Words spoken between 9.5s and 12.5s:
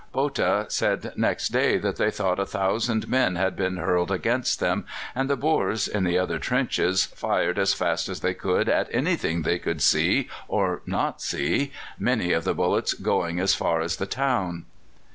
could see or not see, many of